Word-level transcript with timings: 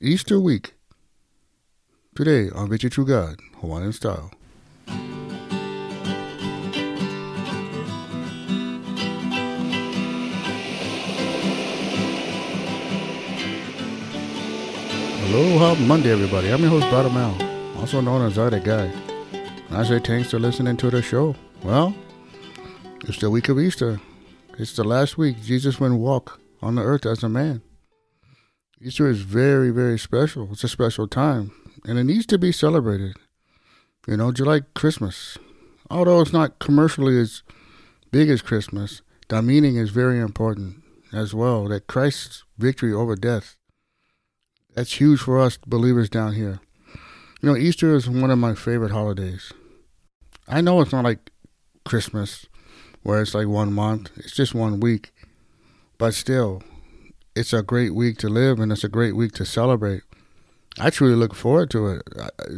Easter 0.00 0.38
week. 0.38 0.74
Today 2.14 2.50
on 2.50 2.70
Victory 2.70 2.88
True 2.88 3.04
God, 3.04 3.40
Hawaiian 3.60 3.92
style. 3.92 4.30
Aloha 15.26 15.74
Monday, 15.84 16.12
everybody. 16.12 16.52
I'm 16.52 16.60
your 16.60 16.70
host, 16.70 16.88
Brother 16.90 17.10
Mal, 17.10 17.36
also 17.80 18.00
known 18.00 18.24
as 18.24 18.38
Other 18.38 18.60
Guy. 18.60 18.92
And 19.32 19.76
I 19.76 19.82
say 19.82 19.98
thanks 19.98 20.30
for 20.30 20.38
listening 20.38 20.76
to 20.76 20.90
the 20.90 21.02
show. 21.02 21.34
Well, 21.64 21.92
it's 23.00 23.18
the 23.18 23.30
week 23.30 23.48
of 23.48 23.58
Easter. 23.58 24.00
It's 24.58 24.76
the 24.76 24.84
last 24.84 25.18
week 25.18 25.42
Jesus 25.42 25.80
went 25.80 25.96
walk 25.96 26.38
on 26.62 26.76
the 26.76 26.82
earth 26.82 27.04
as 27.04 27.24
a 27.24 27.28
man. 27.28 27.62
Easter 28.80 29.08
is 29.08 29.22
very, 29.22 29.70
very 29.70 29.98
special. 29.98 30.48
It's 30.52 30.62
a 30.62 30.68
special 30.68 31.08
time, 31.08 31.50
and 31.84 31.98
it 31.98 32.04
needs 32.04 32.26
to 32.26 32.38
be 32.38 32.52
celebrated. 32.52 33.16
You 34.06 34.16
know, 34.16 34.30
just 34.30 34.46
like 34.46 34.72
Christmas. 34.74 35.36
Although 35.90 36.20
it's 36.20 36.32
not 36.32 36.60
commercially 36.60 37.18
as 37.18 37.42
big 38.12 38.30
as 38.30 38.40
Christmas, 38.40 39.02
the 39.28 39.42
meaning 39.42 39.76
is 39.76 39.90
very 39.90 40.20
important 40.20 40.82
as 41.12 41.34
well. 41.34 41.66
That 41.66 41.88
Christ's 41.88 42.44
victory 42.56 42.92
over 42.92 43.16
death. 43.16 43.56
That's 44.74 45.00
huge 45.00 45.20
for 45.20 45.40
us 45.40 45.58
believers 45.66 46.08
down 46.08 46.34
here. 46.34 46.60
You 47.40 47.48
know, 47.48 47.56
Easter 47.56 47.94
is 47.96 48.08
one 48.08 48.30
of 48.30 48.38
my 48.38 48.54
favorite 48.54 48.92
holidays. 48.92 49.52
I 50.46 50.60
know 50.60 50.80
it's 50.80 50.92
not 50.92 51.04
like 51.04 51.30
Christmas, 51.84 52.46
where 53.02 53.20
it's 53.20 53.34
like 53.34 53.48
one 53.48 53.72
month, 53.72 54.10
it's 54.16 54.34
just 54.34 54.54
one 54.54 54.78
week. 54.78 55.12
But 55.98 56.14
still, 56.14 56.62
it's 57.38 57.52
a 57.52 57.62
great 57.62 57.94
week 57.94 58.18
to 58.18 58.28
live 58.28 58.58
and 58.58 58.72
it's 58.72 58.82
a 58.82 58.88
great 58.88 59.14
week 59.14 59.32
to 59.32 59.44
celebrate. 59.46 60.02
I 60.80 60.90
truly 60.90 61.14
look 61.14 61.34
forward 61.34 61.70
to 61.70 61.86
it. 61.86 62.02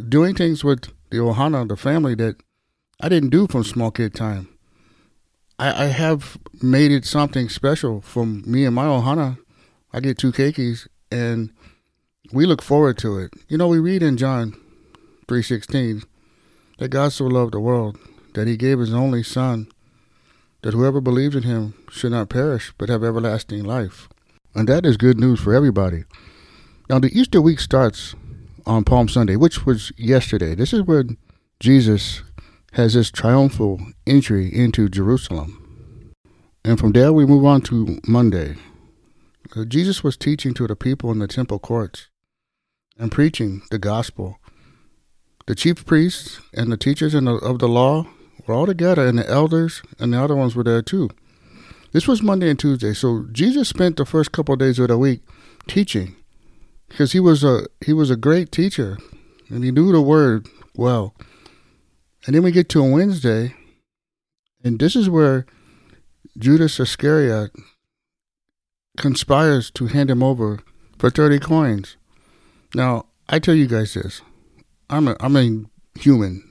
Doing 0.08 0.34
things 0.34 0.64
with 0.64 0.84
the 1.10 1.18
Ohana, 1.18 1.68
the 1.68 1.76
family 1.76 2.14
that 2.14 2.36
I 2.98 3.10
didn't 3.10 3.28
do 3.28 3.46
from 3.46 3.62
small 3.62 3.90
kid 3.90 4.14
time. 4.14 4.48
I, 5.58 5.84
I 5.84 5.86
have 5.88 6.38
made 6.62 6.92
it 6.92 7.04
something 7.04 7.50
special 7.50 8.00
for 8.00 8.24
me 8.24 8.64
and 8.64 8.74
my 8.74 8.86
Ohana. 8.86 9.38
I 9.92 10.00
get 10.00 10.16
two 10.16 10.32
keikis 10.32 10.88
and 11.12 11.52
we 12.32 12.46
look 12.46 12.62
forward 12.62 12.96
to 12.98 13.18
it. 13.18 13.32
You 13.48 13.58
know, 13.58 13.68
we 13.68 13.78
read 13.78 14.02
in 14.02 14.16
John 14.16 14.52
3.16 15.28 16.04
that 16.78 16.88
God 16.88 17.12
so 17.12 17.26
loved 17.26 17.52
the 17.52 17.60
world 17.60 17.98
that 18.32 18.48
he 18.48 18.56
gave 18.56 18.78
his 18.78 18.94
only 18.94 19.22
son 19.22 19.68
that 20.62 20.72
whoever 20.72 21.02
believes 21.02 21.36
in 21.36 21.42
him 21.42 21.74
should 21.90 22.12
not 22.12 22.30
perish 22.30 22.72
but 22.78 22.88
have 22.88 23.04
everlasting 23.04 23.64
life. 23.64 24.08
And 24.54 24.68
that 24.68 24.84
is 24.84 24.96
good 24.96 25.18
news 25.18 25.40
for 25.40 25.54
everybody. 25.54 26.04
Now, 26.88 26.98
the 26.98 27.16
Easter 27.16 27.40
week 27.40 27.60
starts 27.60 28.14
on 28.66 28.84
Palm 28.84 29.08
Sunday, 29.08 29.36
which 29.36 29.64
was 29.64 29.92
yesterday. 29.96 30.54
This 30.54 30.72
is 30.72 30.82
when 30.82 31.16
Jesus 31.60 32.22
has 32.72 32.94
his 32.94 33.10
triumphal 33.10 33.80
entry 34.06 34.52
into 34.52 34.88
Jerusalem. 34.88 35.56
And 36.64 36.78
from 36.78 36.92
there, 36.92 37.12
we 37.12 37.26
move 37.26 37.44
on 37.44 37.62
to 37.62 38.00
Monday. 38.06 38.56
Uh, 39.56 39.64
Jesus 39.64 40.04
was 40.04 40.16
teaching 40.16 40.54
to 40.54 40.66
the 40.66 40.76
people 40.76 41.10
in 41.10 41.18
the 41.18 41.26
temple 41.26 41.58
courts 41.58 42.08
and 42.98 43.10
preaching 43.10 43.62
the 43.70 43.78
gospel. 43.78 44.38
The 45.46 45.54
chief 45.54 45.84
priests 45.84 46.40
and 46.54 46.70
the 46.70 46.76
teachers 46.76 47.12
the, 47.12 47.34
of 47.42 47.58
the 47.58 47.68
law 47.68 48.06
were 48.46 48.54
all 48.54 48.66
together, 48.66 49.06
and 49.06 49.18
the 49.18 49.28
elders 49.28 49.82
and 49.98 50.12
the 50.12 50.22
other 50.22 50.36
ones 50.36 50.54
were 50.54 50.64
there 50.64 50.82
too. 50.82 51.08
This 51.92 52.06
was 52.06 52.22
Monday 52.22 52.48
and 52.48 52.58
Tuesday. 52.58 52.94
So 52.94 53.26
Jesus 53.32 53.68
spent 53.68 53.96
the 53.96 54.06
first 54.06 54.32
couple 54.32 54.52
of 54.52 54.60
days 54.60 54.78
of 54.78 54.88
the 54.88 54.98
week 54.98 55.22
teaching 55.66 56.16
because 56.88 57.12
he 57.12 57.20
was 57.20 57.42
a 57.42 57.66
he 57.84 57.92
was 57.92 58.10
a 58.10 58.16
great 58.16 58.52
teacher 58.52 58.98
and 59.48 59.64
he 59.64 59.70
knew 59.70 59.92
the 59.92 60.00
word 60.00 60.48
well. 60.76 61.14
And 62.26 62.34
then 62.34 62.42
we 62.42 62.52
get 62.52 62.68
to 62.70 62.84
a 62.84 62.90
Wednesday, 62.90 63.54
and 64.62 64.78
this 64.78 64.94
is 64.94 65.08
where 65.08 65.46
Judas 66.38 66.78
Iscariot 66.78 67.50
conspires 68.98 69.70
to 69.72 69.86
hand 69.86 70.10
him 70.10 70.22
over 70.22 70.60
for 70.98 71.08
30 71.08 71.38
coins. 71.38 71.96
Now, 72.74 73.06
I 73.28 73.38
tell 73.38 73.54
you 73.54 73.66
guys 73.66 73.94
this. 73.94 74.20
I'm 74.90 75.08
a, 75.08 75.16
I'm 75.18 75.36
a 75.36 75.98
human 75.98 76.44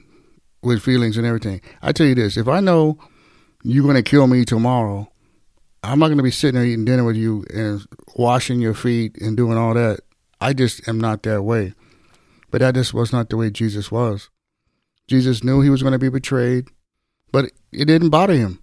with 0.64 0.82
feelings 0.82 1.18
and 1.18 1.26
everything. 1.26 1.62
I 1.82 1.92
tell 1.92 2.08
you 2.08 2.16
this, 2.16 2.36
if 2.36 2.48
I 2.48 2.60
know 2.60 2.98
you're 3.64 3.84
going 3.84 3.96
to 3.96 4.02
kill 4.02 4.28
me 4.28 4.46
tomorrow, 4.46 5.09
I'm 5.84 6.00
not 6.00 6.08
going 6.08 6.18
to 6.18 6.24
be 6.24 6.32
sitting 6.32 6.60
there 6.60 6.66
eating 6.68 6.86
dinner 6.86 7.04
with 7.04 7.16
you 7.16 7.46
and 7.54 7.86
washing 8.16 8.60
your 8.60 8.74
feet 8.74 9.18
and 9.22 9.38
doing 9.38 9.58
all 9.58 9.74
that. 9.74 10.02
I 10.42 10.54
just 10.54 10.88
am 10.88 11.00
not 11.00 11.24
that 11.24 11.44
way. 11.44 11.74
But 12.52 12.62
that 12.62 12.76
just 12.76 12.94
was 12.94 13.14
not 13.14 13.30
the 13.30 13.38
way 13.38 13.50
Jesus 13.50 13.92
was. 13.92 14.30
Jesus 15.08 15.44
knew 15.44 15.62
he 15.62 15.70
was 15.70 15.82
going 15.82 15.94
to 15.94 16.00
be 16.00 16.10
betrayed, 16.10 16.68
but 17.32 17.46
it 17.72 17.86
didn't 17.86 18.10
bother 18.10 18.34
him. 18.34 18.62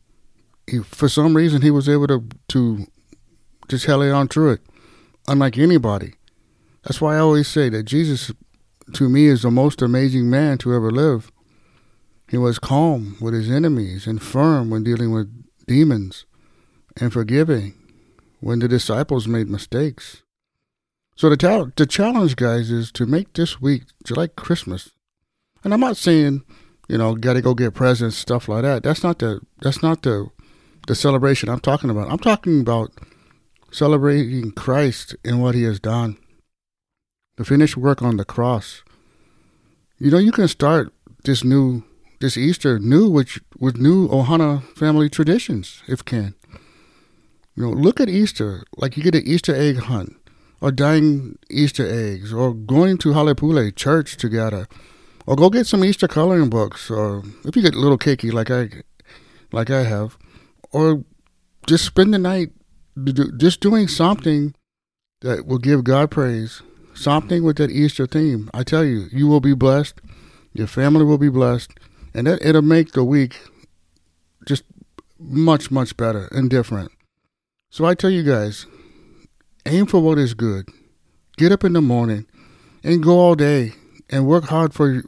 He, 0.67 0.81
for 0.81 1.09
some 1.09 1.37
reason, 1.37 1.63
he 1.63 1.71
was 1.71 1.89
able 1.89 2.07
to 2.09 2.25
to 2.49 2.87
just 3.69 3.87
held 3.87 4.05
on 4.05 4.29
through 4.29 4.53
it, 4.53 4.61
unlike 5.29 5.59
anybody. 5.59 6.15
That's 6.85 7.01
why 7.01 7.17
I 7.17 7.21
always 7.21 7.49
say 7.49 7.69
that 7.71 7.85
Jesus, 7.85 8.33
to 8.95 9.09
me, 9.09 9.27
is 9.27 9.43
the 9.43 9.51
most 9.51 9.83
amazing 9.83 10.31
man 10.31 10.59
to 10.59 10.75
ever 10.75 10.91
live. 10.91 11.33
He 12.29 12.37
was 12.37 12.59
calm 12.59 13.17
with 13.21 13.35
his 13.35 13.51
enemies 13.51 14.07
and 14.07 14.23
firm 14.23 14.71
when 14.71 14.85
dealing 14.85 15.13
with 15.13 15.33
demons 15.67 16.27
and 16.97 17.13
forgiving 17.13 17.75
when 18.41 18.59
the 18.59 18.69
disciples 18.69 19.27
made 19.27 19.49
mistakes. 19.49 20.23
So 21.17 21.31
the, 21.31 21.37
ta- 21.37 21.71
the 21.77 21.87
challenge, 21.87 22.37
guys, 22.37 22.71
is 22.71 22.93
to 22.93 23.07
make 23.07 23.33
this 23.33 23.61
week 23.61 23.85
like 24.11 24.37
Christmas. 24.37 24.91
And 25.65 25.73
I'm 25.73 25.81
not 25.81 25.97
saying, 25.97 26.43
you 26.89 26.99
know, 26.99 27.15
got 27.15 27.35
to 27.35 27.43
go 27.43 27.55
get 27.55 27.75
presents, 27.75 28.17
stuff 28.17 28.49
like 28.49 28.63
that. 28.63 28.83
That's 28.83 29.03
not 29.03 29.19
the 29.19 29.41
that's 29.63 29.83
not 29.83 30.03
the 30.03 30.31
the 30.87 30.95
celebration 30.95 31.49
I'm 31.49 31.61
talking 31.61 31.91
about. 31.91 32.11
I'm 32.11 32.19
talking 32.19 32.61
about 32.61 32.93
celebrating 33.73 34.53
Christ 34.53 35.17
and 35.25 35.43
what 35.43 35.55
He 35.55 35.65
has 35.65 35.81
done, 35.81 36.19
the 37.37 37.45
finished 37.45 37.77
work 37.77 38.03
on 38.03 38.17
the 38.17 38.25
cross. 38.25 38.85
You 39.99 40.11
know, 40.11 40.19
you 40.19 40.33
can 40.33 40.49
start 40.49 40.93
this 41.25 41.43
new 41.43 41.83
this 42.21 42.37
Easter 42.37 42.79
new 42.79 43.11
with 43.11 43.39
with 43.59 43.79
new 43.79 44.09
Ohana 44.09 44.63
family 44.77 45.09
traditions 45.09 45.83
if 45.89 46.05
can. 46.05 46.35
You 47.57 47.63
know, 47.63 47.71
look 47.71 48.01
at 48.01 48.11
Easter 48.11 48.65
like 48.77 48.97
you 48.97 49.03
get 49.03 49.15
an 49.15 49.23
Easter 49.25 49.55
egg 49.55 49.79
hunt, 49.79 50.15
or 50.61 50.71
dyeing 50.71 51.39
Easter 51.51 51.87
eggs, 51.89 52.33
or 52.33 52.53
going 52.53 52.99
to 52.99 53.11
Halepule 53.11 53.75
church 53.75 54.19
together, 54.19 54.69
or 55.27 55.37
go 55.37 55.49
get 55.49 55.67
some 55.67 55.83
Easter 55.83 56.07
coloring 56.07 56.51
books, 56.51 56.91
or 56.91 57.23
if 57.45 57.57
you 57.57 57.63
get 57.63 57.75
a 57.75 57.81
little 57.81 57.99
keiki 57.99 58.31
like 58.31 58.51
I 58.51 58.69
like 59.53 59.71
I 59.71 59.85
have, 59.85 60.19
or 60.71 61.05
just 61.67 61.87
spend 61.87 62.13
the 62.13 62.19
night 62.19 62.51
just 63.39 63.61
doing 63.61 63.89
something 63.89 64.55
that 65.23 65.47
will 65.47 65.59
give 65.59 65.83
God 65.83 66.11
praise, 66.11 66.61
something 66.95 67.43
with 67.43 67.57
that 67.57 67.71
Easter 67.71 68.07
theme. 68.07 68.51
I 68.53 68.65
tell 68.65 68.85
you, 68.85 69.07
you 69.11 69.27
will 69.29 69.41
be 69.41 69.55
blessed, 69.55 70.01
your 70.53 70.67
family 70.67 71.05
will 71.05 71.19
be 71.19 71.31
blessed, 71.31 71.73
and 72.13 72.27
that, 72.27 72.45
it'll 72.45 72.61
make 72.61 72.93
the 72.93 73.05
week 73.05 73.41
just 74.47 74.65
much 75.19 75.71
much 75.71 75.97
better 75.97 76.29
and 76.33 76.51
different. 76.51 76.93
So 77.77 77.85
I 77.85 77.95
tell 77.95 78.09
you 78.09 78.23
guys, 78.23 78.65
aim 79.67 79.85
for 79.85 80.01
what 80.01 80.17
is 80.17 80.33
good. 80.33 80.71
Get 81.37 81.53
up 81.53 81.63
in 81.63 81.75
the 81.75 81.83
morning 81.83 82.25
and 82.83 83.03
go 83.03 83.19
all 83.19 83.35
day 83.35 83.75
and 84.09 84.27
work 84.27 84.45
hard 84.45 84.73
for 84.73 85.03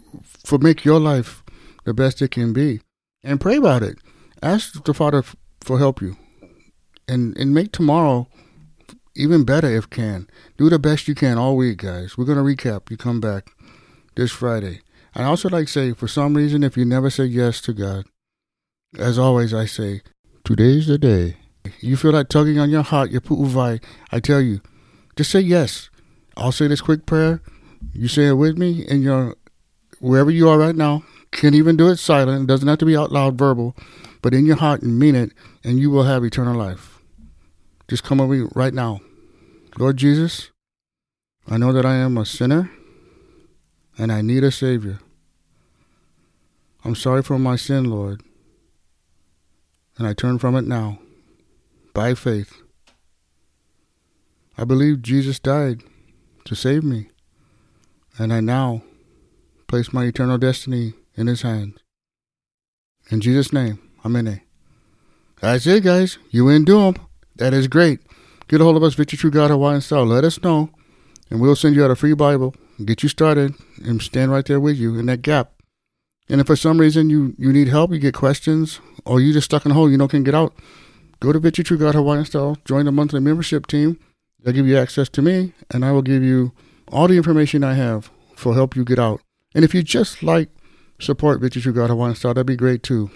for 0.45 0.59
make 0.59 0.85
your 0.85 1.01
life 1.01 1.43
the 1.87 1.95
best 1.95 2.21
it 2.21 2.31
can 2.31 2.53
be. 2.53 2.83
And 3.25 3.41
pray 3.41 3.57
about 3.57 3.83
it. 3.83 3.97
Ask 4.43 4.85
the 4.85 4.93
Father 4.93 5.25
for 5.63 5.79
help 5.79 6.03
you. 6.03 6.19
And 7.09 7.35
and 7.39 7.55
make 7.55 7.73
tomorrow 7.73 8.29
even 9.17 9.45
better 9.45 9.75
if 9.75 9.89
can. 9.89 10.29
Do 10.59 10.69
the 10.69 10.79
best 10.79 11.09
you 11.09 11.15
can 11.15 11.39
all 11.39 11.57
week, 11.57 11.79
guys. 11.79 12.19
We're 12.19 12.27
gonna 12.27 12.43
recap. 12.43 12.91
You 12.91 12.99
come 12.99 13.19
back 13.19 13.51
this 14.15 14.31
Friday. 14.31 14.83
I 15.15 15.23
also 15.23 15.49
like 15.49 15.69
to 15.69 15.73
say, 15.73 15.93
for 15.95 16.07
some 16.07 16.37
reason, 16.37 16.63
if 16.63 16.77
you 16.77 16.85
never 16.85 17.09
say 17.09 17.25
yes 17.25 17.63
to 17.63 17.73
God, 17.73 18.05
as 18.99 19.19
always, 19.19 19.55
I 19.55 19.65
say, 19.65 20.03
today's 20.45 20.87
the 20.87 20.99
day. 20.99 21.39
You 21.81 21.97
feel 21.97 22.13
that 22.13 22.31
tugging 22.31 22.59
on 22.59 22.71
your 22.71 22.83
heart, 22.83 23.11
your 23.11 23.21
pu'uwai. 23.21 23.83
I 24.11 24.21
tell 24.21 24.41
you, 24.41 24.61
just 25.17 25.31
say 25.31 25.41
yes. 25.41 25.91
I'll 26.37 26.53
say 26.53 26.67
this 26.69 26.81
quick 26.81 27.07
prayer. 27.07 27.43
You 27.93 28.09
say 28.09 28.29
it 28.29 28.35
with 28.35 28.59
me, 28.59 28.87
and 28.89 29.03
you're 29.03 29.37
wherever 30.01 30.31
you 30.31 30.49
are 30.49 30.59
right 30.59 30.77
now. 30.77 31.05
Can 31.31 31.55
even 31.55 31.77
do 31.77 31.89
it 31.89 31.99
silent. 31.99 32.45
It 32.45 32.47
doesn't 32.47 32.69
have 32.69 32.79
to 32.79 32.87
be 32.87 32.97
out 32.97 33.13
loud, 33.13 33.37
verbal, 33.37 33.77
but 34.23 34.33
in 34.33 34.47
your 34.47 34.57
heart 34.57 34.83
and 34.83 34.99
mean 34.99 35.15
it, 35.15 35.33
and 35.63 35.79
you 35.79 35.91
will 35.91 36.05
have 36.05 36.25
eternal 36.25 36.57
life. 36.57 37.01
Just 37.87 38.03
come 38.03 38.21
over 38.21 38.35
me 38.35 38.49
right 38.55 38.73
now. 38.73 39.01
Lord 39.79 39.99
Jesus, 39.99 40.51
I 41.47 41.59
know 41.59 41.73
that 41.73 41.85
I 41.85 41.97
am 41.97 42.17
a 42.17 42.25
sinner, 42.25 42.71
and 43.99 44.11
I 44.11 44.23
need 44.23 44.43
a 44.43 44.51
Savior. 44.51 45.01
I'm 46.85 46.95
sorry 46.95 47.23
for 47.23 47.39
my 47.39 47.57
sin, 47.57 47.91
Lord, 47.91 48.23
and 49.99 50.07
I 50.07 50.15
turn 50.15 50.39
from 50.39 50.57
it 50.57 50.65
now 50.65 50.99
by 51.99 52.15
faith. 52.15 52.63
I 54.57 54.63
believe 54.63 55.03
Jesus 55.03 55.41
died 55.41 55.83
to 56.45 56.55
save 56.55 56.85
me. 56.85 57.09
And 58.17 58.33
I 58.33 58.39
now 58.39 58.83
place 59.67 59.93
my 59.93 60.05
eternal 60.05 60.39
destiny 60.39 60.95
in 61.17 61.27
his 61.27 61.43
hands. 61.43 61.81
In 63.11 63.21
Jesus' 63.21 63.53
name, 63.53 63.81
Amen. 64.05 64.41
That's 65.41 65.67
it, 65.67 65.83
guys. 65.83 66.19
You 66.31 66.49
in 66.49 66.65
doom. 66.65 66.95
That 67.35 67.53
is 67.53 67.67
great. 67.67 67.99
Get 68.47 68.61
a 68.61 68.65
hold 68.65 68.77
of 68.77 68.85
us, 68.85 68.95
Victory 68.95 69.19
True 69.19 69.33
God 69.33 69.51
Hawaiian 69.51 69.81
Style. 69.81 70.07
Let 70.07 70.23
us 70.23 70.41
know, 70.41 70.71
and 71.31 71.41
we'll 71.41 71.57
send 71.57 71.75
you 71.75 71.85
out 71.85 71.91
a 71.91 71.97
free 71.97 72.15
Bible, 72.15 72.55
get 72.85 73.03
you 73.03 73.09
started, 73.09 73.57
and 73.85 74.01
stand 74.01 74.31
right 74.31 74.47
there 74.47 74.61
with 74.61 74.77
you 74.77 74.97
in 74.97 75.07
that 75.07 75.23
gap. 75.23 75.51
And 76.29 76.41
if 76.41 76.47
for 76.47 76.55
some 76.55 76.79
reason 76.79 77.11
you, 77.11 77.35
you 77.39 77.53
need 77.53 77.67
help, 77.67 77.91
you 77.91 77.99
get 77.99 78.15
questions, 78.15 78.79
or 79.05 79.21
you 79.21 79.33
just 79.33 79.47
stuck 79.47 79.67
in 79.67 79.73
a 79.73 79.75
hole, 79.75 79.91
you 79.91 79.99
know, 79.99 80.07
can 80.07 80.23
get 80.23 80.37
out, 80.37 80.55
go 81.21 81.33
to 81.33 81.39
Victory 81.39 81.65
True 81.65 81.79
God 81.79 81.95
Hawaiian 81.95 82.25
Style, 82.25 82.57
join 82.65 82.85
the 82.85 82.93
monthly 82.93 83.21
membership 83.21 83.67
team. 83.67 83.99
They'll 84.43 84.55
give 84.55 84.67
you 84.67 84.79
access 84.79 85.09
to 85.11 85.23
me, 85.23 85.53
and 85.71 85.85
I 85.85 85.93
will 85.93 86.03
give 86.03 86.23
you 86.23 86.53
all 86.89 87.09
the 87.09 87.17
information 87.17 87.65
I 87.65 87.75
have 87.75 88.11
for 88.35 88.55
help 88.55 88.77
you 88.77 88.85
get 88.85 88.99
out. 88.99 89.21
And 89.55 89.65
if 89.65 89.75
you 89.75 89.83
just 89.83 90.23
like 90.23 90.51
support 91.01 91.41
Victory 91.41 91.63
True 91.63 91.73
God 91.73 91.91
Hawaiian 91.91 92.15
Style, 92.15 92.35
that'd 92.35 92.47
be 92.47 92.57
great 92.57 92.83
too. 92.83 93.11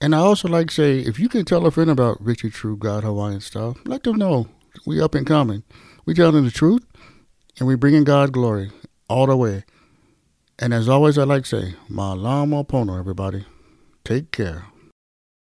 And 0.00 0.14
I 0.14 0.18
also 0.18 0.48
like 0.48 0.68
to 0.68 0.74
say, 0.74 0.98
if 0.98 1.18
you 1.18 1.28
can 1.28 1.44
tell 1.44 1.66
a 1.66 1.70
friend 1.70 1.90
about 1.90 2.20
Victory 2.20 2.50
True 2.50 2.76
God 2.76 3.04
Hawaiian 3.04 3.40
Style, 3.40 3.76
let 3.84 4.02
them 4.02 4.16
know 4.16 4.48
we 4.86 5.00
up 5.00 5.14
and 5.14 5.26
coming. 5.26 5.62
We 6.04 6.14
telling 6.14 6.44
the 6.44 6.50
truth, 6.50 6.84
and 7.58 7.66
we 7.66 7.76
bringing 7.76 8.04
God 8.04 8.32
glory 8.32 8.70
all 9.08 9.26
the 9.26 9.36
way. 9.36 9.64
And 10.58 10.74
as 10.74 10.88
always, 10.88 11.18
I 11.18 11.24
like 11.24 11.44
to 11.44 11.48
say, 11.48 11.74
Malama 11.90 12.66
Pono, 12.66 12.98
everybody. 12.98 13.44
Take 14.04 14.30
care. 14.30 14.66